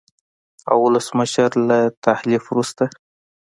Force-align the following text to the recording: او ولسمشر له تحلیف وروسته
او 0.69 0.77
ولسمشر 0.87 1.49
له 1.69 1.79
تحلیف 2.05 2.43
وروسته 2.47 2.85